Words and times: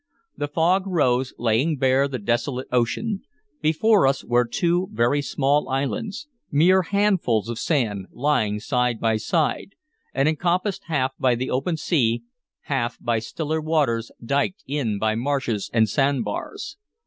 The 0.35 0.47
fog 0.47 0.87
rose, 0.87 1.31
laying 1.37 1.77
bare 1.77 2.07
the 2.07 2.17
desolate 2.17 2.67
ocean. 2.71 3.21
Before 3.61 4.07
us 4.07 4.23
were 4.25 4.45
two 4.47 4.89
very 4.91 5.21
small 5.21 5.69
islands, 5.69 6.27
mere 6.49 6.81
handfuls 6.81 7.49
of 7.49 7.59
sand, 7.59 8.07
lying 8.11 8.59
side 8.59 8.99
by 8.99 9.17
side, 9.17 9.75
and 10.11 10.27
encompassed 10.27 10.85
half 10.85 11.11
by 11.19 11.35
the 11.35 11.51
open 11.51 11.77
sea, 11.77 12.23
half 12.61 12.97
by 12.99 13.19
stiller 13.19 13.61
waters 13.61 14.09
diked 14.25 14.63
in 14.65 14.97
by 14.97 15.13
marshes 15.13 15.69
and 15.71 15.87
sand 15.87 16.23
bars. 16.23 16.77